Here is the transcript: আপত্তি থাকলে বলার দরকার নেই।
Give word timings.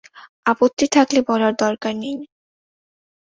আপত্তি 0.45 0.85
থাকলে 0.95 1.19
বলার 1.29 1.53
দরকার 1.63 1.93
নেই। 1.95 2.17